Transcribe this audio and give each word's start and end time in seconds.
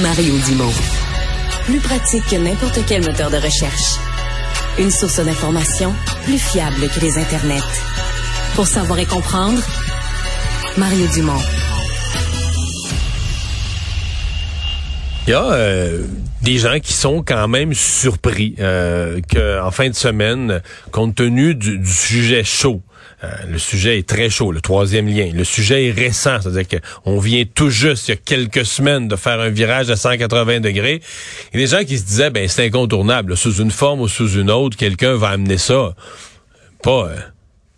Mario 0.00 0.34
Dumont. 0.48 0.72
Plus 1.66 1.78
pratique 1.80 2.24
que 2.30 2.36
n'importe 2.36 2.78
quel 2.88 3.02
moteur 3.02 3.30
de 3.30 3.36
recherche. 3.36 3.98
Une 4.78 4.90
source 4.90 5.20
d'information 5.20 5.92
plus 6.24 6.38
fiable 6.38 6.88
que 6.88 7.00
les 7.00 7.18
internets. 7.18 7.60
Pour 8.54 8.66
savoir 8.66 8.98
et 9.00 9.04
comprendre, 9.04 9.60
Mario 10.78 11.06
Dumont. 11.08 11.42
Il 15.26 15.30
y 15.30 15.34
a 15.34 15.52
euh, 15.52 16.04
des 16.40 16.56
gens 16.56 16.80
qui 16.80 16.94
sont 16.94 17.22
quand 17.22 17.46
même 17.46 17.74
surpris 17.74 18.54
euh, 18.60 19.20
qu'en 19.30 19.70
fin 19.70 19.90
de 19.90 19.94
semaine, 19.94 20.62
compte 20.90 21.16
tenu 21.16 21.54
du, 21.54 21.78
du 21.78 21.92
sujet 21.92 22.44
chaud, 22.44 22.80
euh, 23.24 23.28
le 23.48 23.58
sujet 23.58 23.98
est 23.98 24.08
très 24.08 24.30
chaud, 24.30 24.50
le 24.50 24.60
troisième 24.60 25.06
lien. 25.06 25.30
Le 25.32 25.44
sujet 25.44 25.86
est 25.86 25.92
récent, 25.92 26.40
c'est-à-dire 26.40 26.80
qu'on 27.04 27.18
vient 27.18 27.44
tout 27.44 27.70
juste, 27.70 28.08
il 28.08 28.10
y 28.12 28.14
a 28.14 28.16
quelques 28.16 28.66
semaines, 28.66 29.06
de 29.06 29.16
faire 29.16 29.38
un 29.38 29.48
virage 29.48 29.90
à 29.90 29.96
180 29.96 30.60
degrés. 30.60 31.00
Il 31.52 31.60
y 31.60 31.62
a 31.62 31.66
des 31.66 31.76
gens 31.76 31.84
qui 31.84 31.98
se 31.98 32.04
disaient, 32.04 32.30
ben 32.30 32.48
c'est 32.48 32.66
incontournable, 32.66 33.36
sous 33.36 33.54
une 33.54 33.70
forme 33.70 34.00
ou 34.00 34.08
sous 34.08 34.32
une 34.32 34.50
autre, 34.50 34.76
quelqu'un 34.76 35.14
va 35.14 35.28
amener 35.28 35.58
ça. 35.58 35.94
Pas... 36.82 37.08
Euh, 37.08 37.16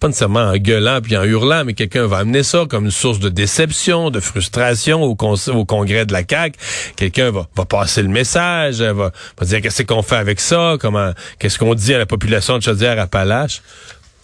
pas 0.00 0.08
nécessairement 0.08 0.50
en 0.50 0.56
gueulant 0.58 1.00
puis 1.00 1.16
en 1.16 1.24
hurlant, 1.24 1.64
mais 1.64 1.72
quelqu'un 1.72 2.06
va 2.06 2.18
amener 2.18 2.42
ça 2.42 2.66
comme 2.68 2.84
une 2.84 2.90
source 2.90 3.20
de 3.20 3.30
déception, 3.30 4.10
de 4.10 4.20
frustration 4.20 5.02
au, 5.02 5.14
congrès 5.14 6.04
de 6.04 6.12
la 6.12 6.22
CAQ. 6.28 6.58
Quelqu'un 6.96 7.30
va, 7.30 7.46
va 7.56 7.64
passer 7.64 8.02
le 8.02 8.08
message, 8.08 8.82
va, 8.82 9.12
va 9.38 9.46
dire 9.46 9.62
qu'est-ce 9.62 9.82
qu'on 9.84 10.02
fait 10.02 10.16
avec 10.16 10.40
ça, 10.40 10.76
comment, 10.78 11.12
qu'est-ce 11.38 11.58
qu'on 11.58 11.74
dit 11.74 11.94
à 11.94 11.98
la 11.98 12.04
population 12.04 12.58
de 12.58 12.62
Chaudière-Appalaches? 12.62 13.62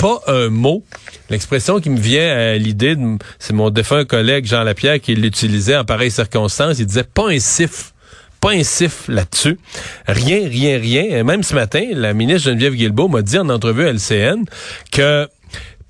Pas 0.00 0.22
un 0.28 0.48
mot. 0.48 0.82
L'expression 1.28 1.78
qui 1.78 1.90
me 1.90 2.00
vient 2.00 2.34
à 2.34 2.54
l'idée, 2.54 2.96
c'est 3.38 3.52
mon 3.52 3.68
défunt 3.68 4.06
collègue 4.06 4.46
Jean 4.46 4.62
Lapierre 4.62 4.98
qui 4.98 5.14
l'utilisait 5.14 5.76
en 5.76 5.84
pareilles 5.84 6.10
circonstances. 6.10 6.78
Il 6.78 6.86
disait 6.86 7.04
pas 7.04 7.28
un 7.28 7.38
siffle 7.38 7.92
pas 8.40 8.52
un 8.52 8.62
siffle 8.62 9.12
là-dessus. 9.12 9.58
Rien, 10.06 10.48
rien, 10.48 10.78
rien. 10.78 11.22
même 11.24 11.42
ce 11.42 11.54
matin, 11.54 11.84
la 11.92 12.14
ministre 12.14 12.48
Geneviève 12.48 12.72
Guilbeault 12.74 13.08
m'a 13.08 13.20
dit 13.20 13.38
en 13.38 13.50
entrevue 13.50 13.86
à 13.86 13.92
LCN 13.92 14.46
que 14.90 15.28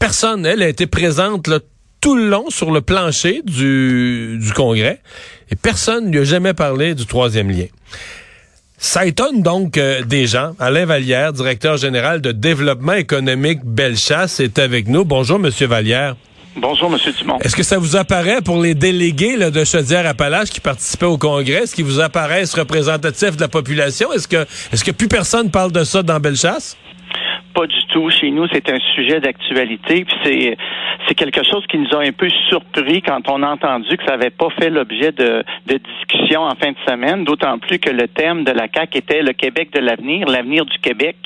personne, 0.00 0.44
elle, 0.44 0.60
a 0.60 0.68
été 0.68 0.88
présente 0.88 1.48
tout 2.00 2.16
le 2.16 2.28
long 2.28 2.50
sur 2.50 2.72
le 2.72 2.80
plancher 2.80 3.42
du, 3.44 4.40
du 4.42 4.52
Congrès 4.52 5.00
et 5.52 5.54
personne 5.54 6.06
ne 6.06 6.10
lui 6.10 6.18
a 6.18 6.24
jamais 6.24 6.52
parlé 6.52 6.96
du 6.96 7.06
troisième 7.06 7.50
lien. 7.50 7.66
Ça 8.82 9.04
étonne 9.04 9.42
donc 9.42 9.76
euh, 9.76 10.02
des 10.02 10.26
gens. 10.26 10.52
Alain 10.58 10.86
Vallière, 10.86 11.34
directeur 11.34 11.76
général 11.76 12.22
de 12.22 12.32
développement 12.32 12.94
économique 12.94 13.60
Bellechasse, 13.62 14.40
est 14.40 14.58
avec 14.58 14.88
nous. 14.88 15.04
Bonjour, 15.04 15.38
Monsieur 15.38 15.66
Vallière. 15.66 16.16
Bonjour, 16.56 16.88
Monsieur 16.88 17.12
Dumont. 17.12 17.38
Est-ce 17.42 17.54
que 17.54 17.62
ça 17.62 17.76
vous 17.76 17.96
apparaît 17.96 18.40
pour 18.40 18.58
les 18.58 18.74
délégués 18.74 19.36
de 19.36 19.64
Chaudière-Appalaches 19.64 20.48
qui 20.48 20.60
participaient 20.60 21.04
au 21.04 21.18
Congrès, 21.18 21.64
est-ce 21.64 21.74
qu'ils 21.74 21.84
vous 21.84 22.00
apparaissent 22.00 22.54
représentatifs 22.54 23.36
de 23.36 23.42
la 23.42 23.48
population? 23.48 24.14
Est-ce 24.14 24.26
que, 24.26 24.46
est-ce 24.72 24.82
que 24.82 24.92
plus 24.92 25.08
personne 25.08 25.50
parle 25.50 25.72
de 25.72 25.84
ça 25.84 26.02
dans 26.02 26.18
Bellechasse? 26.18 26.78
Pas 27.54 27.66
du 27.66 27.86
tout. 27.88 28.08
Chez 28.10 28.30
nous, 28.30 28.46
c'est 28.52 28.70
un 28.70 28.78
sujet 28.94 29.20
d'actualité. 29.20 30.06
C'est 30.22 30.56
c'est 31.08 31.14
quelque 31.14 31.42
chose 31.42 31.66
qui 31.66 31.78
nous 31.78 31.92
a 31.96 32.02
un 32.02 32.12
peu 32.12 32.28
surpris 32.48 33.02
quand 33.02 33.28
on 33.28 33.42
a 33.42 33.48
entendu 33.48 33.96
que 33.96 34.04
ça 34.04 34.12
n'avait 34.12 34.30
pas 34.30 34.48
fait 34.50 34.70
l'objet 34.70 35.12
de, 35.12 35.42
de 35.66 35.78
discussions 35.78 36.42
en 36.42 36.54
fin 36.54 36.70
de 36.70 36.76
semaine. 36.86 37.24
D'autant 37.24 37.58
plus 37.58 37.78
que 37.78 37.90
le 37.90 38.06
thème 38.06 38.44
de 38.44 38.52
la 38.52 38.68
CAC 38.68 38.96
était 38.96 39.22
le 39.22 39.32
Québec 39.32 39.72
de 39.72 39.80
l'avenir, 39.80 40.28
l'avenir 40.28 40.64
du 40.64 40.78
Québec. 40.78 41.16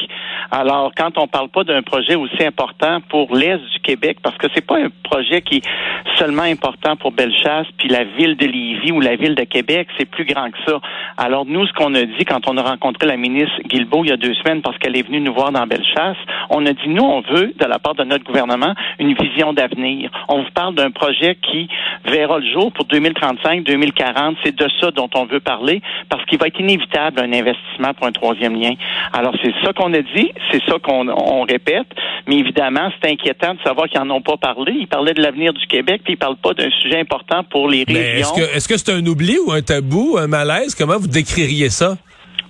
Alors, 0.50 0.92
quand 0.96 1.18
on 1.18 1.26
parle 1.26 1.48
pas 1.48 1.64
d'un 1.64 1.82
projet 1.82 2.14
aussi 2.14 2.44
important 2.44 3.00
pour 3.08 3.34
l'est 3.34 3.58
du 3.58 3.80
Québec, 3.82 4.18
parce 4.22 4.36
que 4.38 4.46
c'est 4.54 4.64
pas 4.64 4.78
un 4.78 4.88
projet 5.02 5.42
qui 5.42 5.56
est 5.56 6.18
seulement 6.18 6.42
important 6.42 6.96
pour 6.96 7.12
Bellechasse, 7.12 7.66
puis 7.76 7.88
la 7.88 8.04
ville 8.04 8.36
de 8.36 8.46
Lévis 8.46 8.92
ou 8.92 9.00
la 9.00 9.16
ville 9.16 9.34
de 9.34 9.44
Québec, 9.44 9.88
c'est 9.98 10.08
plus 10.08 10.24
grand 10.24 10.50
que 10.50 10.58
ça. 10.66 10.80
Alors, 11.16 11.44
nous, 11.44 11.66
ce 11.66 11.72
qu'on 11.72 11.94
a 11.94 12.04
dit 12.04 12.24
quand 12.24 12.48
on 12.48 12.56
a 12.56 12.62
rencontré 12.62 13.06
la 13.06 13.16
ministre 13.16 13.60
Guilbeault 13.66 14.04
il 14.04 14.10
y 14.10 14.12
a 14.12 14.16
deux 14.16 14.34
semaines, 14.34 14.62
parce 14.62 14.78
qu'elle 14.78 14.96
est 14.96 15.06
venue 15.06 15.20
nous 15.20 15.34
voir 15.34 15.52
dans 15.52 15.66
Bellechasse, 15.66 16.13
on 16.50 16.64
a 16.66 16.72
dit, 16.72 16.88
nous, 16.88 17.02
on 17.02 17.20
veut, 17.20 17.52
de 17.58 17.64
la 17.64 17.78
part 17.78 17.94
de 17.94 18.04
notre 18.04 18.24
gouvernement, 18.24 18.74
une 18.98 19.14
vision 19.14 19.52
d'avenir. 19.52 20.10
On 20.28 20.42
vous 20.42 20.50
parle 20.54 20.74
d'un 20.74 20.90
projet 20.90 21.36
qui 21.36 21.68
verra 22.04 22.38
le 22.38 22.52
jour 22.52 22.72
pour 22.72 22.84
2035, 22.86 23.64
2040. 23.64 24.36
C'est 24.44 24.54
de 24.54 24.68
ça 24.80 24.90
dont 24.90 25.08
on 25.14 25.26
veut 25.26 25.40
parler, 25.40 25.82
parce 26.08 26.24
qu'il 26.26 26.38
va 26.38 26.46
être 26.46 26.60
inévitable 26.60 27.20
un 27.20 27.32
investissement 27.32 27.94
pour 27.94 28.06
un 28.06 28.12
troisième 28.12 28.60
lien. 28.60 28.74
Alors, 29.12 29.34
c'est 29.42 29.54
ça 29.64 29.72
qu'on 29.72 29.92
a 29.94 30.02
dit, 30.02 30.30
c'est 30.50 30.62
ça 30.64 30.78
qu'on 30.82 31.42
répète, 31.42 31.86
mais 32.26 32.36
évidemment, 32.36 32.90
c'est 33.00 33.10
inquiétant 33.10 33.54
de 33.54 33.60
savoir 33.62 33.88
qu'ils 33.88 34.00
n'en 34.00 34.16
ont 34.16 34.22
pas 34.22 34.36
parlé. 34.36 34.72
Ils 34.78 34.88
parlaient 34.88 35.14
de 35.14 35.22
l'avenir 35.22 35.52
du 35.52 35.66
Québec, 35.66 36.02
puis 36.04 36.14
ils 36.14 36.16
parlent 36.16 36.36
pas 36.36 36.54
d'un 36.54 36.70
sujet 36.82 37.00
important 37.00 37.42
pour 37.44 37.68
les 37.68 37.84
régions. 37.84 38.28
Est-ce 38.54 38.68
que 38.68 38.76
c'est 38.76 38.90
-ce 38.90 39.00
un 39.00 39.06
oubli 39.06 39.36
ou 39.38 39.52
un 39.52 39.62
tabou, 39.62 40.16
un 40.18 40.26
malaise? 40.26 40.74
Comment 40.74 40.98
vous 40.98 41.08
décririez 41.08 41.70
ça? 41.70 41.96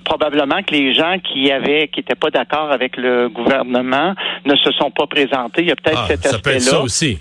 Probablement 0.05 0.63
que 0.63 0.73
les 0.73 0.95
gens 0.95 1.19
qui 1.19 1.51
avaient, 1.51 1.89
qui 1.89 2.01
n'étaient 2.01 2.15
pas 2.15 2.31
d'accord 2.31 2.71
avec 2.71 2.97
le 2.97 3.29
gouvernement 3.29 4.15
ne 4.45 4.55
se 4.57 4.71
sont 4.73 4.91
pas 4.91 5.07
présentés. 5.07 5.63
Il 5.63 5.69
y 5.69 5.73
a 5.73 5.77
peut-être 5.77 6.03
ah, 6.05 6.09
cet 6.09 6.27
aspect-là. 6.27 6.61
Ça 6.61 6.81
aussi. 6.81 7.19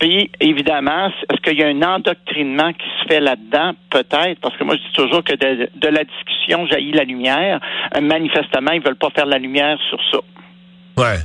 Puis, 0.00 0.30
évidemment, 0.40 1.12
est-ce 1.30 1.40
qu'il 1.42 1.58
y 1.60 1.62
a 1.62 1.68
un 1.68 1.82
endoctrinement 1.82 2.72
qui 2.72 2.86
se 3.00 3.08
fait 3.08 3.20
là-dedans? 3.20 3.72
Peut-être, 3.88 4.40
parce 4.40 4.56
que 4.56 4.64
moi, 4.64 4.74
je 4.74 4.80
dis 4.88 4.94
toujours 4.94 5.22
que 5.22 5.34
de, 5.34 5.70
de 5.76 5.88
la 5.88 6.02
discussion 6.02 6.66
jaillit 6.66 6.90
la 6.90 7.04
lumière. 7.04 7.60
Manifestement, 8.00 8.72
ils 8.72 8.82
veulent 8.82 8.96
pas 8.96 9.10
faire 9.10 9.26
la 9.26 9.38
lumière 9.38 9.78
sur 9.88 10.00
ça. 10.10 10.18
Ouais. 10.98 11.18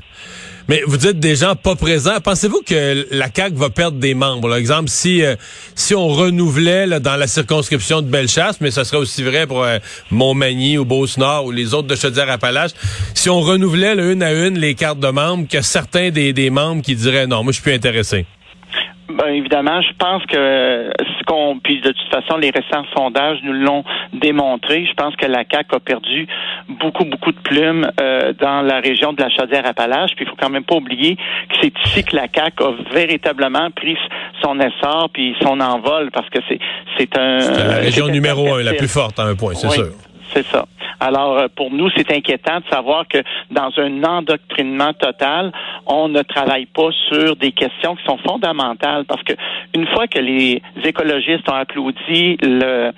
Mais 0.70 0.82
vous 0.86 0.98
dites 0.98 1.20
des 1.20 1.38
gens 1.38 1.56
pas 1.56 1.76
présents. 1.76 2.20
Pensez-vous 2.22 2.62
que 2.62 3.08
la 3.12 3.30
CAQ 3.34 3.56
va 3.56 3.70
perdre 3.70 4.00
des 4.00 4.14
membres? 4.14 4.50
Par 4.50 4.58
exemple, 4.58 4.90
si 4.90 5.24
euh, 5.24 5.36
si 5.76 5.96
on 5.96 6.10
renouvelait 6.10 7.00
dans 7.00 7.16
la 7.16 7.28
circonscription 7.28 8.02
de 8.02 8.08
Bellechasse, 8.08 8.60
mais 8.60 8.72
ça 8.72 8.84
serait 8.84 8.98
aussi 8.98 9.24
vrai 9.24 9.48
pour 9.48 9.64
euh, 9.64 9.80
Montmagny 10.12 10.78
ou 10.78 10.84
Beauce-Nord 10.84 11.46
ou 11.46 11.52
les 11.52 11.74
autres 11.74 11.88
de 11.88 11.96
Chaudière-Appalaches, 11.96 12.72
si 13.14 13.30
on 13.30 13.40
renouvelait 13.40 13.94
une 13.94 14.22
à 14.22 14.34
une 14.34 14.60
les 14.60 14.76
cartes 14.76 15.00
de 15.00 15.08
membres, 15.08 15.48
que 15.48 15.62
certains 15.62 16.10
des, 16.10 16.34
des 16.34 16.50
membres 16.50 16.82
qui 16.82 16.96
diraient 16.96 17.28
non, 17.28 17.44
moi 17.44 17.54
je 17.54 17.56
suis 17.56 17.64
plus 17.64 17.74
intéressé. 17.74 18.26
Ben, 19.10 19.28
évidemment, 19.28 19.82
je 19.82 19.94
pense 19.98 20.26
que 20.26 20.92
ce 21.00 21.24
qu'on 21.26 21.60
puis 21.60 21.80
de 21.80 21.92
toute 21.92 22.10
façon 22.12 22.38
les 22.38 22.50
récents 22.50 22.86
sondages 22.96 23.40
nous 23.44 23.54
l'ont 23.54 23.84
démontré. 24.14 24.86
Je 24.86 24.94
pense 24.94 25.16
que 25.16 25.26
la 25.26 25.46
CAC 25.46 25.68
a 25.74 25.80
perdu 25.80 26.28
beaucoup 26.68 27.06
beaucoup 27.06 27.32
de 27.32 27.40
plumes 27.40 27.90
euh, 28.02 28.34
dans 28.34 28.62
la 28.62 28.80
région 28.80 29.14
de 29.14 29.22
la 29.22 29.30
Chaudière-Appalaches. 29.30 30.12
Puis 30.16 30.26
il 30.26 30.30
faut 30.30 30.36
quand 30.40 30.50
même 30.50 30.66
pas 30.66 30.76
oublier 30.76 31.16
que 31.16 31.56
c'est 31.62 31.74
ici 31.86 32.04
que 32.04 32.16
la 32.16 32.28
CAC 32.28 32.60
a 32.62 32.72
véritablement 32.94 33.72
pris 33.72 33.98
son 34.42 34.60
essor 34.60 35.10
puis 35.14 35.36
son 35.42 35.60
envol 35.62 36.12
parce 36.12 36.30
que 36.30 36.40
c'est 36.50 36.60
c'est 36.98 37.18
un 37.18 37.38
la 37.38 37.78
région 37.78 38.08
numéro 38.08 38.56
un, 38.56 38.64
la 38.64 38.74
plus 38.74 38.92
forte 38.92 39.20
à 39.20 39.24
un 39.24 39.36
point, 39.36 39.54
c'est 39.54 39.70
sûr. 39.70 39.88
C'est 40.34 40.46
ça. 40.46 40.66
Alors, 41.00 41.38
euh, 41.38 41.48
pour 41.56 41.72
nous, 41.72 41.90
c'est 41.96 42.12
inquiétant 42.12 42.60
de 42.60 42.66
savoir 42.70 43.08
que 43.08 43.20
dans 43.52 43.72
un 43.78 44.04
endoctrinement 44.04 44.94
total, 44.94 45.52
on 45.86 46.10
ne 46.10 46.22
travaille 46.22 46.66
pas 46.66 46.90
sur 47.10 47.36
des 47.36 47.52
questions 47.52 47.96
qui 47.96 48.04
sont 48.06 48.18
fondamentales 48.18 49.06
parce 49.06 49.22
que 49.24 49.34
une 49.76 49.88
fois 49.88 50.08
que 50.08 50.20
les 50.20 50.62
écologistes 50.84 51.48
ont 51.50 51.56
applaudi 51.56 52.38
le, 52.42 52.92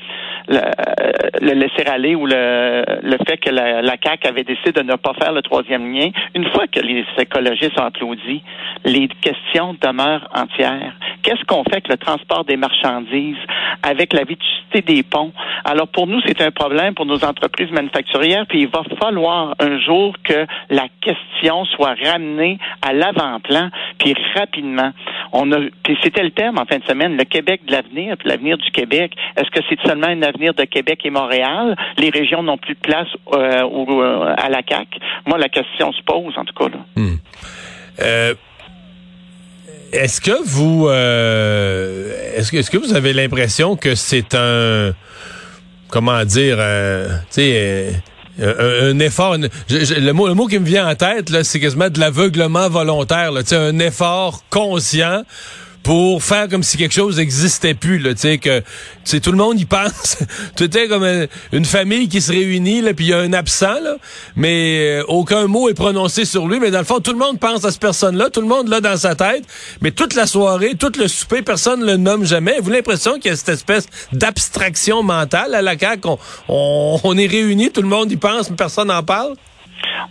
le, 0.48 1.54
laisser 1.54 1.86
aller 1.86 2.16
ou 2.16 2.26
le, 2.26 2.84
le 3.04 3.18
fait 3.28 3.38
que 3.38 3.50
la, 3.50 3.82
la 3.82 3.96
CAQ 4.02 4.28
avait 4.28 4.44
décidé 4.44 4.72
de 4.72 4.82
ne 4.82 4.96
pas 4.96 5.14
faire 5.14 5.34
le 5.34 5.42
troisième 5.42 5.94
lien, 5.94 6.10
une 6.36 6.46
fois 6.50 6.68
que 6.68 6.80
les 6.80 7.06
écologistes 7.18 7.80
ont 7.80 7.86
applaudi, 7.86 8.42
les 8.86 9.08
questions 9.08 9.76
demeurent 9.82 10.28
entières. 10.34 10.94
Qu'est-ce 11.22 11.44
qu'on 11.46 11.64
fait 11.64 11.74
avec 11.74 11.90
le 11.90 11.98
transport 11.98 12.46
des 12.46 12.58
marchandises, 12.58 13.38
avec 13.84 14.14
la 14.14 14.24
vitalité 14.24 14.82
des 14.82 15.04
ponts? 15.04 15.34
Alors 15.66 15.88
pour 15.90 16.08
nous, 16.08 16.22
c'est 16.26 16.42
un 16.42 16.52
problème 16.52 16.94
pour 16.96 17.06
nos 17.06 17.19
entreprises 17.24 17.72
manufacturières, 17.72 18.46
puis 18.48 18.62
il 18.62 18.68
va 18.68 18.84
falloir 19.00 19.56
un 19.60 19.80
jour 19.80 20.16
que 20.24 20.46
la 20.70 20.88
question 21.02 21.66
soit 21.66 21.96
ramenée 22.04 22.58
à 22.82 22.94
l'avant-plan, 22.94 23.70
puis 23.98 24.16
rapidement. 24.36 24.92
On 25.32 25.52
a, 25.52 25.58
puis 25.84 25.98
c'était 26.04 26.24
le 26.24 26.32
thème 26.32 26.58
en 26.58 26.66
fin 26.66 26.78
de 26.78 26.84
semaine, 26.86 27.18
le 27.18 27.24
Québec 27.24 27.62
de 27.66 27.72
l'avenir, 27.72 28.18
puis 28.18 28.30
l'avenir 28.30 28.58
du 28.58 28.70
Québec. 28.72 29.14
Est-ce 29.38 29.50
que 29.52 29.60
c'est 29.70 29.80
seulement 29.88 30.08
un 30.08 30.22
avenir 30.22 30.54
de 30.54 30.64
Québec 30.64 31.02
et 31.04 31.10
Montréal? 31.10 31.76
Les 31.98 32.10
régions 32.10 32.44
n'ont 32.44 32.58
plus 32.58 32.76
de 32.76 32.80
place 32.80 33.08
euh, 33.34 33.64
euh, 33.64 34.34
à 34.38 34.50
la 34.50 34.64
CAC. 34.64 34.88
Moi, 35.26 35.38
la 35.38 35.50
question 35.50 35.92
se 35.94 36.02
pose 36.04 36.34
en 36.38 36.46
tout 36.46 36.54
cas. 36.54 36.70
Là. 36.70 36.80
Hmm. 36.96 37.18
Euh, 38.02 38.34
est-ce 39.92 40.22
que 40.22 40.44
vous 40.46 40.90
est-ce 40.90 42.70
que 42.70 42.78
vous 42.78 42.96
avez 42.96 43.14
l'impression 43.14 43.76
que 43.76 43.96
c'est 43.96 44.36
un 44.36 44.94
comment 45.90 46.24
dire 46.26 46.58
tu 46.58 47.42
sais 47.42 48.02
un, 48.42 49.00
effort. 49.00 49.36
le, 49.38 50.12
mot, 50.12 50.28
le 50.28 50.34
mot 50.34 50.48
qui 50.48 50.60
me 50.60 50.66
vient 50.66 50.88
en 50.88 50.96
tête, 50.96 51.30
là, 51.30 51.44
c'est 51.44 51.60
quasiment 51.60 51.90
de 51.90 52.00
l'aveuglement 52.00 52.70
volontaire. 52.70 53.32
Là, 53.32 53.42
un 53.52 53.80
effort 53.80 54.44
conscient 54.50 55.24
pour 55.84 56.22
faire 56.24 56.48
comme 56.48 56.64
si 56.64 56.78
quelque 56.78 56.94
chose 56.94 57.18
n'existait 57.18 57.74
plus. 57.74 58.00
Là, 58.00 58.14
que 58.14 58.62
tout 59.18 59.32
le 59.32 59.38
monde 59.38 59.60
y 59.60 59.66
pense. 59.66 60.18
Tout 60.56 60.78
est 60.78 60.88
comme 60.88 61.28
une 61.52 61.66
famille 61.66 62.08
qui 62.08 62.22
se 62.22 62.32
réunit, 62.32 62.82
puis 62.94 63.06
il 63.06 63.10
y 63.10 63.14
a 63.14 63.20
un 63.20 63.34
absent, 63.34 63.80
là, 63.82 63.96
mais 64.36 65.00
euh, 65.00 65.04
aucun 65.08 65.48
mot 65.48 65.70
est 65.70 65.74
prononcé 65.74 66.26
sur 66.26 66.48
lui. 66.48 66.60
Mais 66.60 66.72
dans 66.72 66.80
le 66.80 66.86
fond, 66.86 67.00
tout 67.00 67.12
le 67.12 67.18
monde 67.18 67.40
pense 67.40 67.66
à 67.66 67.72
cette 67.72 67.82
personne-là, 67.82 68.30
tout 68.30 68.42
le 68.42 68.48
monde 68.48 68.68
l'a 68.68 68.82
dans 68.82 68.98
sa 68.98 69.16
tête. 69.16 69.44
Mais 69.82 69.92
toute 69.92 70.16
la 70.16 70.28
soirée, 70.28 70.76
tout 70.78 70.92
le 70.98 71.08
souper, 71.08 71.42
personne 71.42 71.82
ne 71.82 71.86
le 71.86 71.98
nomme 71.98 72.26
jamais. 72.26 72.60
Vous 72.62 72.70
l'impression 72.70 73.16
qu'il 73.16 73.32
y 73.32 73.34
a 73.34 73.38
cette 73.38 73.50
espèce 73.50 73.88
d'abstraction 74.12 75.04
mentale 75.04 75.56
à 75.56 75.62
la 75.62 75.78
CAQ? 75.78 76.10
On, 76.48 77.00
on 77.04 77.18
est 77.18 77.28
réunis, 77.28 77.72
tout 77.72 77.82
le 77.82 77.88
monde 77.88 78.12
y 78.12 78.18
pense, 78.18 78.50
mais 78.50 78.56
personne 78.56 78.90
n'en 78.90 79.04
parle? 79.04 79.36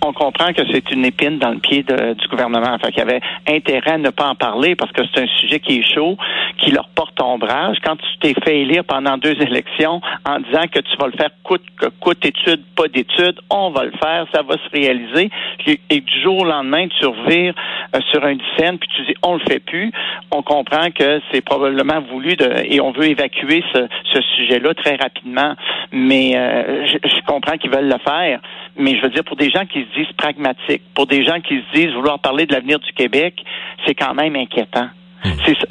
On 0.04 0.12
comprend 0.12 0.52
que 0.52 0.62
c'est 0.70 0.90
une 0.90 1.04
épine 1.04 1.38
dans 1.38 1.50
le 1.50 1.58
pied 1.58 1.82
du 1.82 2.28
gouvernement. 2.28 2.74
Enfin, 2.74 2.88
qu'il 2.88 2.98
y 2.98 3.02
avait 3.02 3.20
intérêt 3.48 3.92
à 3.92 3.98
ne 3.98 4.10
pas 4.10 4.28
en 4.28 4.34
parler 4.34 4.76
parce 4.76 4.92
que 4.92 5.02
c'est 5.12 5.22
un 5.22 5.26
sujet 5.40 5.60
qui 5.60 5.78
est 5.78 5.94
chaud, 5.94 6.16
qui 6.58 6.70
leur 6.70 6.88
porte 6.88 7.20
ombrage. 7.20 7.78
Quand 7.84 7.96
tu 7.96 8.18
t'es 8.20 8.34
fait 8.44 8.60
élire 8.60 8.84
pendant 8.84 9.16
deux 9.16 9.36
élections 9.40 10.00
en 10.26 10.40
disant 10.40 10.66
que 10.70 10.80
tu 10.80 10.96
vas 10.98 11.06
le 11.06 11.12
faire 11.12 11.30
coûte 11.42 11.62
que 11.78 11.86
coûte 12.00 12.24
étude, 12.24 12.62
pas 12.76 12.88
d'étude, 12.88 13.40
on 13.50 13.70
va 13.70 13.84
le 13.84 13.92
faire, 13.92 14.26
ça 14.32 14.42
va 14.42 14.54
se 14.54 14.70
réaliser. 14.72 15.30
Et, 15.66 16.00
du 16.00 16.22
jour 16.22 16.42
au 16.42 16.44
lendemain, 16.44 16.86
tu 16.88 17.06
revires 17.06 17.54
euh, 17.94 18.00
sur 18.10 18.24
un 18.24 18.36
scène 18.56 18.78
puis 18.78 18.88
tu 18.96 19.02
dis 19.06 19.14
on 19.22 19.34
le 19.34 19.40
fait 19.48 19.60
plus. 19.60 19.92
On 20.30 20.42
comprend 20.42 20.90
que 20.90 21.20
c'est 21.32 21.40
probablement 21.40 22.00
voulu 22.00 22.36
de, 22.36 22.50
et 22.64 22.80
on 22.80 22.92
veut 22.92 23.06
évacuer 23.06 23.64
ce, 23.72 23.88
sujet-là 24.36 24.74
très 24.74 24.96
rapidement. 24.96 25.54
Mais 25.92 26.36
euh, 26.36 26.86
je, 26.86 27.08
je 27.08 27.20
comprends 27.26 27.56
qu'ils 27.56 27.70
veulent 27.70 27.88
le 27.88 27.98
faire. 28.04 28.40
Mais 28.76 28.96
je 28.96 29.02
veux 29.02 29.10
dire, 29.10 29.24
pour 29.24 29.36
des 29.36 29.50
gens 29.50 29.66
qui 29.66 29.80
se 29.80 29.98
disent 29.98 30.12
pragmatiques, 30.16 30.82
pour 30.94 31.06
des 31.06 31.24
gens 31.24 31.40
qui 31.40 31.60
se 31.60 31.78
disent 31.78 31.94
vouloir 31.94 32.18
parler 32.20 32.46
de 32.46 32.52
l'avenir 32.52 32.78
du 32.78 32.92
Québec, 32.92 33.42
c'est 33.86 33.94
quand 33.94 34.14
même 34.14 34.36
inquiétant. 34.36 34.88
Hmm. 35.24 35.30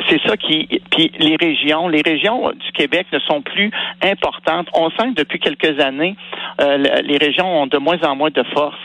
C'est 0.09 0.21
ça 0.27 0.35
qui. 0.37 0.67
Puis 0.91 1.11
les 1.19 1.35
régions, 1.35 1.87
les 1.87 2.01
régions 2.01 2.51
du 2.51 2.71
Québec 2.73 3.07
ne 3.13 3.19
sont 3.19 3.41
plus 3.41 3.71
importantes. 4.03 4.67
On 4.73 4.89
sent 4.91 5.09
que 5.09 5.21
depuis 5.21 5.39
quelques 5.39 5.79
années, 5.79 6.15
euh, 6.61 6.77
les 6.77 7.17
régions 7.17 7.61
ont 7.61 7.67
de 7.67 7.77
moins 7.77 8.01
en 8.03 8.15
moins 8.15 8.31
de 8.31 8.43
force. 8.53 8.75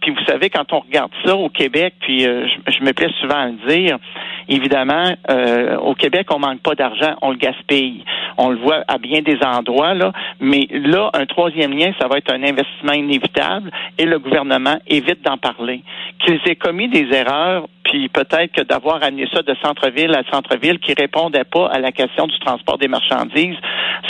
Puis 0.00 0.12
vous 0.12 0.24
savez, 0.26 0.48
quand 0.50 0.72
on 0.72 0.80
regarde 0.80 1.10
ça 1.24 1.36
au 1.36 1.48
Québec, 1.48 1.94
puis 2.00 2.26
euh, 2.26 2.46
je, 2.66 2.84
me 2.84 2.92
plais 2.92 3.10
souvent 3.20 3.36
à 3.36 3.46
le 3.46 3.68
dire, 3.68 3.98
évidemment, 4.48 5.14
euh, 5.30 5.76
au 5.78 5.94
Québec, 5.94 6.28
on 6.32 6.38
manque 6.38 6.60
pas 6.60 6.74
d'argent, 6.74 7.14
on 7.22 7.30
le 7.30 7.36
gaspille. 7.36 8.04
On 8.36 8.50
le 8.50 8.58
voit 8.58 8.84
à 8.88 8.98
bien 8.98 9.20
des 9.22 9.38
endroits, 9.42 9.94
là. 9.94 10.12
Mais 10.40 10.66
là, 10.70 11.10
un 11.14 11.26
troisième 11.26 11.76
lien, 11.76 11.92
ça 12.00 12.08
va 12.08 12.18
être 12.18 12.32
un 12.32 12.42
investissement 12.42 12.92
inévitable 12.92 13.70
et 13.98 14.04
le 14.04 14.18
gouvernement 14.18 14.78
évite 14.86 15.22
d'en 15.22 15.36
parler. 15.36 15.82
Qu'ils 16.24 16.40
aient 16.46 16.56
commis 16.56 16.88
des 16.88 17.08
erreurs, 17.12 17.66
puis 17.84 18.08
peut-être 18.08 18.52
que 18.52 18.62
d'avoir 18.62 19.02
amené 19.02 19.26
ça 19.32 19.42
de 19.42 19.54
centre-ville 19.62 20.14
à 20.14 20.22
centre-ville 20.30 20.78
qui 20.78 20.94
répondait 20.94 21.44
pas 21.44 21.68
à 21.68 21.78
la 21.78 21.90
question 21.90 22.26
du 22.26 22.38
transport 22.38 22.78
des 22.78 22.88
marchandises, 22.88 23.56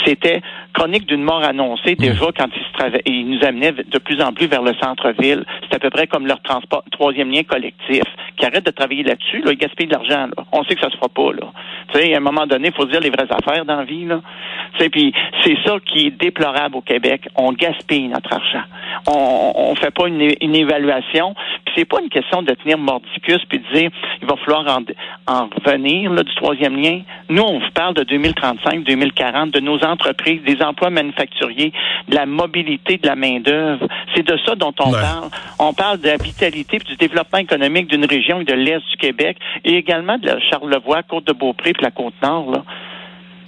c'était 0.05 0.41
chronique 0.73 1.05
d'une 1.07 1.23
mort 1.23 1.43
annoncée 1.43 1.95
déjà 1.95 2.25
mmh. 2.25 2.31
quand 2.37 2.47
ils, 2.55 2.93
se 2.93 3.01
ils 3.05 3.29
nous 3.29 3.43
amenaient 3.45 3.71
de 3.71 3.97
plus 3.97 4.21
en 4.21 4.33
plus 4.33 4.47
vers 4.47 4.61
le 4.61 4.73
centre-ville. 4.81 5.45
C'est 5.63 5.75
à 5.75 5.79
peu 5.79 5.89
près 5.89 6.07
comme 6.07 6.27
leur 6.27 6.41
transport 6.41 6.83
troisième 6.91 7.31
lien 7.31 7.43
collectif 7.43 8.03
qui 8.39 8.45
arrête 8.45 8.65
de 8.65 8.71
travailler 8.71 9.03
là-dessus, 9.03 9.41
là, 9.41 9.51
ils 9.51 9.57
gaspillent 9.57 9.87
de 9.87 9.93
l'argent. 9.93 10.27
On 10.51 10.63
sait 10.63 10.75
que 10.75 10.81
ça 10.81 10.89
se 10.89 10.95
fera 10.95 11.09
pas. 11.09 11.33
Là. 11.33 11.51
Tu 11.93 11.99
sais, 11.99 12.13
à 12.13 12.17
un 12.17 12.21
moment 12.21 12.47
donné, 12.47 12.69
il 12.69 12.73
faut 12.73 12.85
dire 12.85 13.01
les 13.01 13.09
vraies 13.09 13.27
affaires 13.29 13.65
dans 13.65 13.77
la 13.77 13.83
vie. 13.83 14.05
Là. 14.05 14.21
Tu 14.77 14.83
sais, 14.83 14.89
puis 14.89 15.13
c'est 15.43 15.57
ça 15.65 15.77
qui 15.85 16.07
est 16.07 16.11
déplorable 16.11 16.75
au 16.77 16.81
Québec. 16.81 17.27
On 17.35 17.51
gaspille 17.51 18.07
notre 18.07 18.33
argent. 18.33 18.63
On, 19.07 19.53
on 19.55 19.75
fait 19.75 19.91
pas 19.91 20.07
une, 20.07 20.33
une 20.41 20.55
évaluation. 20.55 21.35
C'est 21.79 21.85
pas 21.85 22.01
une 22.01 22.09
question 22.09 22.41
de 22.41 22.53
tenir 22.55 22.77
mordicus 22.77 23.39
puis 23.47 23.59
de 23.59 23.73
dire 23.73 23.89
il 24.21 24.27
va 24.27 24.35
falloir 24.35 24.67
en, 24.67 24.83
en 25.33 25.47
revenir 25.47 26.11
là, 26.11 26.23
du 26.23 26.35
troisième 26.35 26.75
lien. 26.75 27.03
Nous, 27.29 27.41
on 27.41 27.59
vous 27.59 27.71
parle 27.73 27.93
de 27.93 28.03
2035, 28.03 28.83
2040, 28.83 29.51
de 29.51 29.61
nos 29.61 29.81
entreprises, 29.85 30.41
des 30.43 30.61
emplois 30.61 30.89
manufacturiers, 30.89 31.71
de 32.09 32.15
la 32.15 32.25
mobilité 32.25 32.97
de 32.97 33.07
la 33.07 33.15
main 33.15 33.39
d'œuvre. 33.39 33.87
C'est 34.13 34.27
de 34.27 34.37
ça 34.45 34.55
dont 34.55 34.73
on 34.77 34.91
parle. 34.91 35.29
On 35.57 35.73
parle 35.73 36.01
de 36.01 36.07
la 36.07 36.17
vitalité 36.17 36.75
et 36.75 36.79
du 36.79 36.97
développement 36.97 37.39
économique 37.39 37.87
d'une 37.87 38.03
région 38.03 38.41
et 38.41 38.43
de 38.43 38.55
l'est 38.55 38.85
du 38.89 38.97
Québec 38.97 39.37
et 39.63 39.75
également 39.77 40.17
de 40.17 40.25
la 40.25 40.39
Charlevoix, 40.41 41.03
Côte-de-Beaupré 41.03 41.71
puis 41.71 41.83
la 41.83 41.91
Côte-Nord. 41.91 42.51
Là. 42.51 42.63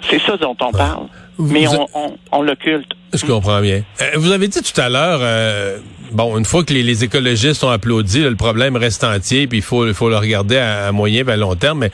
C'est 0.04 0.22
ça 0.22 0.38
dont 0.38 0.56
on 0.62 0.72
parle. 0.72 1.08
Mais 1.38 1.68
on, 1.68 1.86
on, 1.94 2.14
on 2.32 2.42
l'occulte. 2.44 2.94
Je 3.14 3.26
comprends 3.26 3.62
bien. 3.62 3.84
Euh, 4.02 4.12
vous 4.16 4.32
avez 4.32 4.48
dit 4.48 4.62
tout 4.62 4.80
à 4.80 4.90
l'heure, 4.90 5.20
euh, 5.22 5.78
bon, 6.12 6.38
une 6.38 6.46
fois 6.46 6.64
que 6.64 6.74
les, 6.74 7.04
écologistes 7.04 7.64
ont 7.64 7.70
applaudi, 7.70 8.22
le 8.22 8.36
problème 8.36 8.76
reste 8.76 9.04
entier, 9.04 9.48
puis 9.48 9.60
il 9.60 9.64
faut, 9.64 9.92
faut 9.94 10.10
le 10.10 10.18
regarder 10.18 10.58
à, 10.58 10.92
moyen 10.92 11.26
et 11.28 11.32
à 11.32 11.38
long 11.38 11.56
terme. 11.56 11.80
Mais 11.80 11.92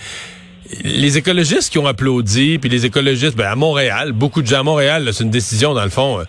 les 0.84 1.18
écologistes 1.18 1.72
qui 1.72 1.80
ont 1.80 1.88
applaudi, 1.88 2.60
puis 2.60 2.70
les 2.70 2.86
écologistes, 2.86 3.36
ben, 3.36 3.48
à 3.48 3.56
Montréal, 3.56 4.12
beaucoup 4.12 4.42
de 4.42 4.48
gens 4.48 4.60
à 4.60 4.64
Montréal, 4.64 5.10
c'est 5.12 5.24
une 5.24 5.32
décision 5.32 5.74
dans 5.74 5.84
le 5.84 5.90
fond. 5.90 6.20
Euh, 6.20 6.24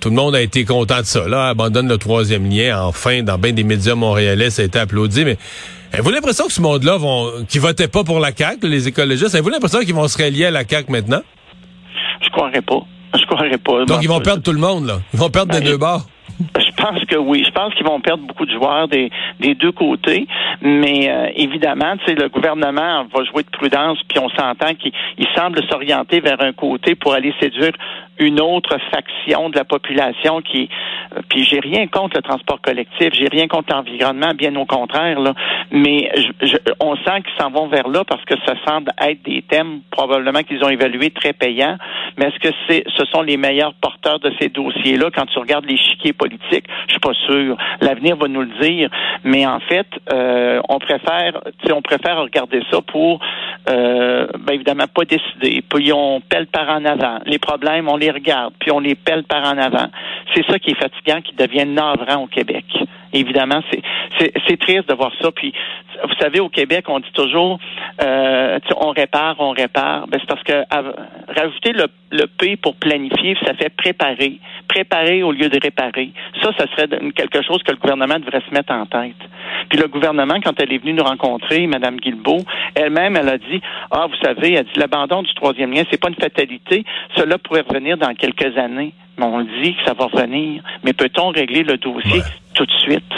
tout 0.00 0.08
le 0.08 0.14
monde 0.14 0.34
a 0.34 0.40
été 0.40 0.64
content 0.64 1.00
de 1.00 1.06
ça. 1.06 1.28
Là, 1.28 1.48
abandonne 1.48 1.86
le 1.86 1.98
troisième 1.98 2.48
lien. 2.48 2.80
Enfin, 2.82 3.22
dans 3.22 3.36
bien 3.36 3.52
des 3.52 3.64
médias 3.64 3.94
montréalais, 3.94 4.48
ça 4.48 4.62
a 4.62 4.64
été 4.64 4.78
applaudi. 4.78 5.26
Mais 5.26 5.36
avez-vous 5.92 6.10
l'impression 6.10 6.46
que 6.46 6.52
ce 6.54 6.62
monde-là 6.62 6.98
qui 7.46 7.58
votait 7.58 7.88
pas 7.88 8.02
pour 8.02 8.18
la 8.18 8.34
CAQ, 8.34 8.66
les 8.66 8.88
écologistes, 8.88 9.34
avez-vous 9.34 9.50
l'impression 9.50 9.80
qu'ils 9.80 9.94
vont 9.94 10.08
se 10.08 10.16
relier 10.16 10.46
à 10.46 10.50
la 10.50 10.66
CAQ 10.66 10.90
maintenant? 10.90 11.20
Je 12.22 12.30
croirais 12.30 12.62
pas. 12.62 12.80
Je 13.18 13.26
croirais 13.26 13.58
pas. 13.58 13.84
Donc, 13.84 14.02
ils 14.02 14.08
vont 14.08 14.20
perdre 14.20 14.42
tout 14.42 14.52
le 14.52 14.60
monde, 14.60 14.86
là. 14.86 14.98
Ils 15.12 15.18
vont 15.18 15.30
perdre 15.30 15.52
des 15.52 15.60
ben, 15.60 15.66
deux 15.66 15.76
bords. 15.76 16.06
Je 16.58 16.70
pense 16.74 17.04
que 17.04 17.16
oui. 17.16 17.42
Je 17.44 17.50
pense 17.50 17.74
qu'ils 17.74 17.86
vont 17.86 18.00
perdre 18.00 18.26
beaucoup 18.26 18.46
de 18.46 18.52
joueurs 18.52 18.88
des, 18.88 19.10
des 19.40 19.54
deux 19.54 19.72
côtés. 19.72 20.26
Mais 20.62 21.10
euh, 21.10 21.26
évidemment, 21.34 21.96
tu 21.98 22.06
sais, 22.06 22.14
le 22.14 22.28
gouvernement 22.28 23.04
va 23.14 23.24
jouer 23.24 23.42
de 23.42 23.50
prudence, 23.50 23.98
puis 24.08 24.18
on 24.18 24.28
s'entend 24.30 24.74
qu'il 24.74 24.92
semble 25.36 25.60
s'orienter 25.68 26.20
vers 26.20 26.40
un 26.40 26.52
côté 26.52 26.94
pour 26.94 27.12
aller 27.12 27.34
séduire 27.40 27.72
une 28.20 28.40
autre 28.40 28.76
faction 28.90 29.48
de 29.50 29.56
la 29.56 29.64
population 29.64 30.42
qui 30.42 30.68
euh, 31.16 31.20
puis 31.28 31.44
j'ai 31.44 31.60
rien 31.60 31.86
contre 31.86 32.16
le 32.16 32.22
transport 32.22 32.60
collectif, 32.60 33.10
j'ai 33.12 33.28
rien 33.28 33.48
contre 33.48 33.74
l'environnement, 33.74 34.32
bien 34.34 34.54
au 34.56 34.66
contraire 34.66 35.18
là, 35.18 35.34
mais 35.70 36.10
je, 36.42 36.56
on 36.80 36.96
sent 36.96 37.22
qu'ils 37.22 37.40
s'en 37.40 37.50
vont 37.50 37.68
vers 37.68 37.88
là 37.88 38.04
parce 38.04 38.24
que 38.24 38.34
ça 38.46 38.54
semble 38.66 38.92
être 39.00 39.22
des 39.22 39.42
thèmes 39.42 39.80
probablement 39.90 40.42
qu'ils 40.42 40.62
ont 40.64 40.68
évalués 40.68 41.10
très 41.10 41.32
payants, 41.32 41.76
mais 42.16 42.26
est-ce 42.26 42.38
que 42.38 42.54
c'est 42.68 42.84
ce 42.96 43.04
sont 43.06 43.22
les 43.22 43.36
meilleurs 43.36 43.74
porteurs 43.74 44.20
de 44.20 44.32
ces 44.38 44.48
dossiers 44.48 44.96
là 44.96 45.10
quand 45.14 45.26
tu 45.26 45.38
regardes 45.38 45.66
l'échiquier 45.66 46.12
politique, 46.12 46.66
je 46.86 46.92
suis 46.92 47.00
pas 47.00 47.14
sûr, 47.26 47.56
l'avenir 47.80 48.16
va 48.16 48.28
nous 48.28 48.42
le 48.42 48.60
dire, 48.60 48.90
mais 49.24 49.46
en 49.46 49.60
fait 49.60 49.86
euh, 50.12 50.60
on 50.68 50.78
préfère 50.78 51.40
on 51.72 51.82
préfère 51.82 52.20
regarder 52.20 52.62
ça 52.70 52.80
pour 52.82 53.20
euh, 53.68 54.26
ben 54.38 54.54
évidemment 54.54 54.86
pas 54.92 55.04
décider, 55.04 55.62
puis 55.68 55.92
on 55.92 56.20
pèle 56.20 56.46
par 56.46 56.68
en 56.68 56.84
avant, 56.84 57.18
les 57.26 57.38
problèmes 57.38 57.88
on 57.88 57.96
les 57.96 58.09
puis 58.58 58.70
on 58.70 58.80
les 58.80 58.94
pèle 58.94 59.24
par 59.24 59.44
en 59.44 59.58
avant. 59.58 59.88
C'est 60.34 60.44
ça 60.46 60.58
qui 60.58 60.70
est 60.70 60.80
fatigant, 60.80 61.20
qui 61.20 61.34
devient 61.34 61.66
navrant 61.66 62.24
au 62.24 62.26
Québec. 62.26 62.64
Évidemment, 63.12 63.60
c'est 64.18 64.56
triste 64.58 64.88
de 64.88 64.94
voir 64.94 65.12
ça. 65.20 65.30
Puis, 65.32 65.52
vous 66.04 66.14
savez, 66.20 66.40
au 66.40 66.48
Québec, 66.48 66.84
on 66.88 67.00
dit 67.00 67.12
toujours, 67.12 67.58
euh, 68.02 68.58
on 68.76 68.90
répare, 68.90 69.36
on 69.38 69.50
répare. 69.50 70.06
Ben, 70.06 70.18
c'est 70.20 70.28
parce 70.28 70.42
que 70.42 70.62
rajouter 71.40 71.72
le, 71.72 71.86
le 72.12 72.26
P 72.26 72.56
pour 72.56 72.76
planifier, 72.76 73.36
ça 73.44 73.54
fait 73.54 73.70
préparer, 73.70 74.38
préparer 74.68 75.22
au 75.22 75.32
lieu 75.32 75.48
de 75.48 75.58
réparer. 75.60 76.12
Ça, 76.42 76.50
ça 76.56 76.66
serait 76.68 76.88
quelque 77.12 77.42
chose 77.42 77.62
que 77.62 77.72
le 77.72 77.78
gouvernement 77.78 78.18
devrait 78.18 78.42
se 78.48 78.54
mettre 78.54 78.72
en 78.72 78.86
tête. 78.86 79.16
Puis 79.68 79.78
le 79.78 79.88
gouvernement, 79.88 80.40
quand 80.42 80.58
elle 80.60 80.72
est 80.72 80.78
venue 80.78 80.94
nous 80.94 81.04
rencontrer, 81.04 81.66
Mme 81.66 81.96
Guilbeault, 81.96 82.44
elle-même, 82.74 83.16
elle 83.16 83.28
a 83.28 83.38
dit, 83.38 83.60
ah, 83.90 84.06
vous 84.08 84.16
savez, 84.22 84.54
elle 84.54 84.64
dit, 84.64 84.78
l'abandon 84.78 85.22
du 85.22 85.34
troisième 85.34 85.72
lien, 85.72 85.82
c'est 85.90 86.00
pas 86.00 86.08
une 86.08 86.14
fatalité. 86.14 86.84
Cela 87.16 87.38
pourrait 87.38 87.64
revenir 87.68 87.96
dans 87.96 88.14
quelques 88.14 88.56
années. 88.56 88.92
Mais 89.20 89.26
on 89.26 89.42
dit 89.42 89.74
que 89.74 89.84
ça 89.84 89.92
va 89.92 90.06
revenir. 90.06 90.62
Mais 90.82 90.94
peut-on 90.94 91.28
régler 91.28 91.62
le 91.62 91.76
dossier 91.76 92.22
tout 92.54 92.64
de 92.64 92.72
suite? 92.72 93.12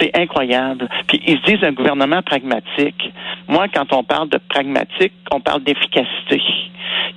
C'est 0.00 0.16
incroyable. 0.16 0.88
Puis 1.06 1.20
ils 1.26 1.38
se 1.38 1.44
disent 1.44 1.64
un 1.64 1.72
gouvernement 1.72 2.22
pragmatique. 2.22 3.12
Moi, 3.46 3.66
quand 3.68 3.92
on 3.92 4.02
parle 4.04 4.30
de 4.30 4.38
pragmatique, 4.48 5.12
on 5.30 5.40
parle 5.40 5.62
d'efficacité. 5.64 6.40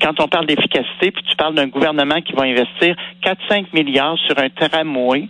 Quand 0.01 0.19
on 0.19 0.27
parle 0.27 0.45
d'efficacité, 0.45 1.11
puis 1.11 1.23
tu 1.23 1.35
parles 1.37 1.55
d'un 1.55 1.67
gouvernement 1.67 2.19
qui 2.19 2.33
va 2.33 2.43
investir 2.43 2.95
4-5 3.23 3.67
milliards 3.71 4.17
sur 4.27 4.37
un 4.37 4.49
tramway, 4.49 5.29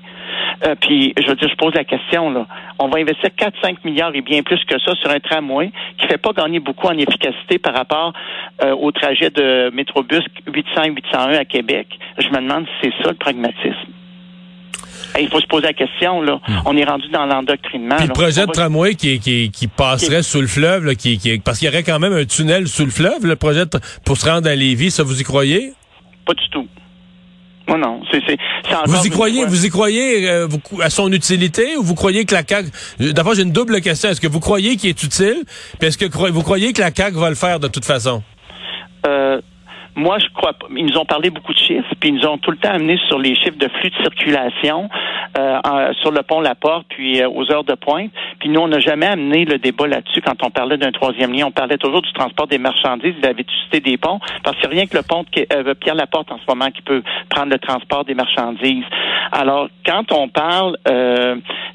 euh, 0.66 0.76
puis, 0.80 1.14
je 1.18 1.28
veux 1.28 1.36
dire, 1.36 1.50
je 1.50 1.56
pose 1.56 1.74
la 1.74 1.84
question, 1.84 2.30
là. 2.30 2.46
On 2.78 2.88
va 2.88 3.00
investir 3.00 3.30
4-5 3.30 3.78
milliards 3.84 4.14
et 4.14 4.22
bien 4.22 4.44
plus 4.44 4.64
que 4.66 4.80
ça 4.80 4.96
sur 4.96 5.10
un 5.10 5.20
tramway 5.20 5.72
qui 5.98 6.08
fait 6.08 6.18
pas 6.18 6.34
gagner 6.34 6.60
beaucoup 6.60 6.88
en 6.88 6.98
efficacité 6.98 7.58
par 7.58 7.74
rapport 7.74 8.14
euh, 8.64 8.76
au 8.76 8.92
trajet 8.92 9.30
de 9.30 9.72
Métrobus 9.74 10.24
800-801 10.48 11.38
à 11.38 11.46
Québec. 11.46 11.88
Je 12.18 12.28
me 12.30 12.42
demande 12.42 12.66
si 12.66 12.90
c'est 12.90 13.04
ça 13.04 13.10
le 13.10 13.18
pragmatisme. 13.18 13.92
il 15.20 15.30
faut 15.30 15.40
se 15.40 15.48
poser 15.48 15.68
la 15.68 15.74
question, 15.74 16.22
là. 16.22 16.40
Hmm. 16.48 16.60
On 16.66 16.78
est 16.78 16.86
rendu 16.86 17.08
dans 17.10 17.26
l'endoctrinement. 17.26 17.98
le 18.00 18.14
projet 18.14 18.46
de 18.46 18.52
tramway 18.52 18.94
qui, 18.94 19.20
qui, 19.20 19.50
qui 19.50 19.68
passerait 19.68 20.22
sous 20.22 20.42
le 20.42 20.48
fleuve, 20.48 20.86
là, 20.86 20.94
qui, 20.94 21.18
qui, 21.18 21.40
parce 21.40 21.58
qu'il 21.58 21.68
y 21.68 21.72
aurait 21.72 21.84
quand 21.84 22.00
même 22.00 22.14
un 22.14 22.26
tunnel 22.26 22.68
sous 22.68 22.86
le 22.86 22.92
fleuve, 22.92 23.26
le 23.26 23.36
projet 23.36 23.64
pour 24.06 24.18
se 24.18 24.30
rendre 24.30 24.48
à 24.48 24.56
Lévis, 24.56 24.92
ça 24.92 25.04
vous 25.04 25.20
y 25.20 25.24
croyez? 25.24 25.74
Pas 26.26 26.34
du 26.34 26.48
tout. 26.50 26.68
Non, 27.72 27.78
non. 27.78 28.02
C'est, 28.12 28.22
c'est, 28.28 28.38
vous 28.86 29.06
y 29.06 29.10
croyez, 29.10 29.46
vous 29.46 29.66
y 29.66 29.70
croyez 29.70 30.30
euh, 30.30 30.48
à 30.82 30.90
son 30.90 31.12
utilité 31.12 31.78
ou 31.78 31.84
vous 31.84 31.96
croyez 31.96 32.26
que 32.26 32.36
la 32.36 32.44
CAQ... 32.48 32.70
D'abord, 33.14 33.34
j'ai 33.34 33.44
une 33.44 33.52
double 33.52 33.80
question. 33.80 34.10
Est-ce 34.10 34.20
que 34.20 34.28
vous 34.28 34.42
croyez 34.42 34.76
qu'il 34.76 34.90
est 34.90 35.04
utile? 35.04 35.44
Puis 35.80 35.88
est-ce 35.88 35.98
que 35.98 36.06
vous 36.30 36.44
croyez 36.44 36.74
que 36.74 36.82
la 36.82 36.94
CAQ 36.94 37.18
va 37.18 37.30
le 37.30 37.36
faire 37.36 37.60
de 37.60 37.68
toute 37.68 37.86
façon? 37.86 38.24
Euh, 39.08 39.40
moi, 39.96 40.20
je 40.20 40.28
crois. 40.34 40.54
Ils 40.76 40.86
nous 40.86 40.98
ont 40.98 41.06
parlé 41.06 41.30
beaucoup 41.30 41.54
de 41.54 41.58
chiffres, 41.58 41.94
puis 42.00 42.10
ils 42.10 42.16
nous 42.16 42.26
ont 42.26 42.38
tout 42.38 42.52
le 42.52 42.58
temps 42.58 42.72
amené 42.72 42.98
sur 43.08 43.20
les 43.20 43.36
chiffres 43.36 43.58
de 43.58 43.68
flux 43.68 43.90
de 43.90 43.96
circulation 43.96 44.90
euh, 45.38 45.94
sur 46.02 46.12
le 46.12 46.24
pont 46.24 46.40
La 46.40 46.56
Porte, 46.56 46.86
puis 46.90 47.22
euh, 47.22 47.30
aux 47.30 47.52
heures 47.52 47.64
de 47.64 47.76
pointe. 47.76 48.12
Puis 48.40 48.50
nous, 48.50 48.60
on 48.62 48.68
n'a 48.68 48.80
jamais 48.80 49.08
amené 49.08 49.46
le 49.46 49.58
débat 49.58 49.88
là-dessus 49.88 50.22
quand 50.22 50.44
on 50.44 50.50
parlait 50.50 50.78
d'un 50.78 50.92
troisième 50.92 51.34
lien. 51.34 51.46
On 51.48 51.52
parlait 51.52 51.78
toujours 51.78 52.02
du 52.02 52.12
transport 52.14 52.48
des 52.48 52.58
marchandises, 52.58 53.16
de 53.16 53.28
la 53.28 53.34
vétusté 53.34 53.80
des 53.80 53.98
ponts, 53.98 54.20
parce 54.44 54.58
qu'il 54.58 54.70
n'y 54.70 54.76
a 54.76 54.78
rien 54.80 54.88
que 54.88 54.98
le 54.98 55.04
pont 55.04 55.24
de 55.24 55.48
euh, 55.54 55.74
Pierre 55.76 55.96
Laporte 55.96 56.32
en 56.32 56.38
ce 56.38 56.44
moment 56.48 56.72
qui 56.72 56.82
peut 56.82 57.04
prendre 57.30 57.52
le 57.52 57.60
transport 57.60 58.06
des 58.06 58.16
marchandises. 58.16 58.86
Alors, 59.32 59.68
quand 59.86 60.12
on 60.12 60.28
parle 60.28 60.78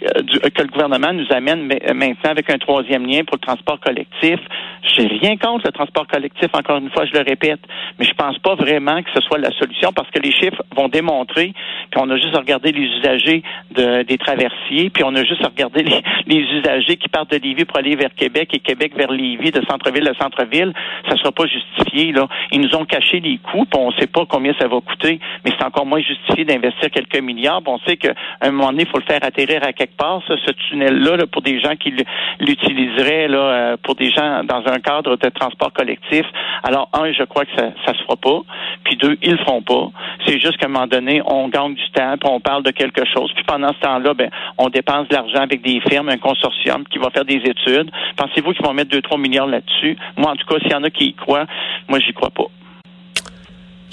euh, 0.02 0.50
que 0.54 0.62
le 0.62 0.68
gouvernement 0.68 1.12
nous 1.12 1.26
amène 1.30 1.66
maintenant 1.66 2.30
avec 2.30 2.50
un 2.50 2.58
troisième 2.58 3.06
lien 3.06 3.24
pour 3.24 3.36
le 3.36 3.46
transport 3.46 3.80
collectif, 3.80 4.38
j'ai 4.82 5.06
rien 5.06 5.36
contre 5.36 5.66
le 5.66 5.72
transport 5.72 6.06
collectif, 6.06 6.48
encore 6.52 6.78
une 6.78 6.90
fois, 6.90 7.04
je 7.06 7.12
le 7.12 7.20
répète, 7.20 7.60
mais 7.98 8.04
je 8.04 8.14
pense 8.14 8.38
pas 8.38 8.54
vraiment 8.54 9.02
que 9.02 9.10
ce 9.14 9.20
soit 9.22 9.38
la 9.38 9.50
solution 9.52 9.92
parce 9.92 10.10
que 10.10 10.20
les 10.20 10.32
chiffres 10.32 10.62
vont 10.74 10.88
démontrer, 10.88 11.52
puis 11.90 12.00
on 12.00 12.08
a 12.10 12.16
juste 12.16 12.34
à 12.34 12.38
regarder 12.38 12.72
les 12.72 12.86
usagers 12.98 13.42
de, 13.72 14.02
des 14.02 14.18
traversiers, 14.18 14.90
puis 14.90 15.02
on 15.04 15.14
a 15.14 15.24
juste 15.24 15.44
à 15.44 15.48
regarder 15.48 15.82
les, 15.82 16.02
les, 16.26 16.40
usagers 16.58 16.96
qui 16.96 17.08
partent 17.08 17.30
de 17.30 17.38
Lévis 17.38 17.64
pour 17.64 17.78
aller 17.78 17.96
vers 17.96 18.14
Québec 18.14 18.50
et 18.52 18.58
Québec 18.58 18.92
vers 18.96 19.10
Lévis, 19.10 19.50
de 19.50 19.62
centre-ville 19.68 20.08
à 20.08 20.14
centre-ville, 20.14 20.72
ça 21.08 21.16
sera 21.16 21.32
pas 21.32 21.46
justifié. 21.46 22.12
Là. 22.12 22.28
Ils 22.52 22.60
nous 22.60 22.74
ont 22.74 22.84
caché 22.84 23.20
les 23.20 23.38
coûts, 23.38 23.64
puis 23.64 23.80
on 23.80 23.92
sait 23.92 24.06
pas 24.06 24.24
combien 24.26 24.52
ça 24.58 24.68
va 24.68 24.80
coûter, 24.80 25.20
mais 25.44 25.52
c'est 25.58 25.64
encore 25.64 25.86
moins 25.86 26.00
justifié 26.00 26.44
d'investir 26.44 26.90
quelques 26.90 27.20
milliards. 27.20 27.62
on 27.66 27.78
sait 27.80 27.96
qu'à 27.96 28.14
un 28.40 28.50
moment 28.50 28.70
donné, 28.70 28.84
il 28.84 28.88
faut 28.88 28.98
le 28.98 29.04
faire 29.04 29.22
atterrir 29.22 29.62
à 29.64 29.72
part, 29.86 30.22
ça, 30.26 30.34
ce 30.44 30.52
tunnel-là, 30.52 31.26
pour 31.26 31.42
des 31.42 31.60
gens 31.60 31.76
qui 31.76 31.92
l'utiliseraient 32.40 33.28
là, 33.28 33.38
euh, 33.38 33.76
pour 33.82 33.94
des 33.94 34.10
gens 34.10 34.44
dans 34.44 34.62
un 34.66 34.78
cadre 34.80 35.16
de 35.16 35.28
transport 35.28 35.72
collectif. 35.72 36.24
Alors, 36.62 36.88
un, 36.92 37.12
je 37.12 37.24
crois 37.24 37.44
que 37.44 37.54
ça, 37.56 37.70
ça 37.84 37.94
se 37.94 38.02
fera 38.02 38.16
pas. 38.16 38.40
Puis 38.84 38.96
deux, 38.96 39.16
ils 39.22 39.32
le 39.32 39.38
feront 39.38 39.62
pas. 39.62 39.90
C'est 40.26 40.40
juste 40.40 40.56
qu'à 40.58 40.66
un 40.66 40.70
moment 40.70 40.86
donné, 40.86 41.22
on 41.26 41.48
gagne 41.48 41.74
du 41.74 41.90
temps, 41.90 42.16
puis 42.18 42.30
on 42.30 42.40
parle 42.40 42.62
de 42.62 42.70
quelque 42.70 43.04
chose. 43.12 43.30
Puis 43.34 43.44
pendant 43.44 43.72
ce 43.72 43.80
temps-là, 43.80 44.14
ben, 44.14 44.30
on 44.58 44.68
dépense 44.68 45.08
de 45.08 45.14
l'argent 45.14 45.40
avec 45.40 45.62
des 45.62 45.80
firmes, 45.80 46.08
un 46.08 46.18
consortium 46.18 46.84
qui 46.88 46.98
va 46.98 47.10
faire 47.10 47.24
des 47.24 47.36
études. 47.36 47.90
Pensez-vous 48.16 48.52
qu'ils 48.52 48.64
vont 48.64 48.74
mettre 48.74 48.96
2-3 48.96 49.20
milliards 49.20 49.46
là-dessus? 49.46 49.96
Moi, 50.16 50.30
en 50.30 50.36
tout 50.36 50.46
cas, 50.46 50.58
s'il 50.60 50.72
y 50.72 50.74
en 50.74 50.84
a 50.84 50.90
qui 50.90 51.06
y 51.06 51.14
croient, 51.14 51.46
moi, 51.88 51.98
j'y 52.00 52.12
crois 52.12 52.30
pas. 52.30 52.46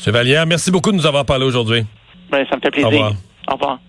M. 0.06 0.14
Vallière, 0.14 0.46
merci 0.46 0.72
beaucoup 0.72 0.92
de 0.92 0.98
nous 0.98 1.06
avoir 1.06 1.26
parlé 1.26 1.46
aujourd'hui. 1.46 1.84
Ben, 2.30 2.46
ça 2.50 2.56
me 2.56 2.62
fait 2.62 2.72
plaisir. 2.72 2.88
Au 2.88 2.92
revoir. 2.92 3.14
Au 3.48 3.54
revoir. 3.54 3.80